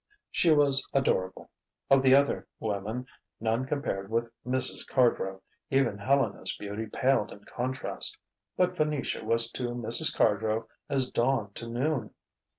She 0.31 0.49
was 0.49 0.83
adorable. 0.95 1.51
Of 1.91 2.01
the 2.01 2.15
other 2.15 2.47
women, 2.59 3.05
none 3.39 3.67
compared 3.67 4.09
with 4.09 4.31
Mrs. 4.43 4.83
Cardrow: 4.87 5.43
even 5.69 5.99
Helena's 5.99 6.57
beauty 6.57 6.87
paled 6.87 7.31
in 7.31 7.43
contrast. 7.43 8.17
But 8.57 8.75
Venetia 8.75 9.23
was 9.23 9.51
to 9.51 9.75
Mrs. 9.75 10.11
Cardrow 10.17 10.67
as 10.89 11.11
dawn 11.11 11.53
to 11.53 11.67
noon. 11.69 12.15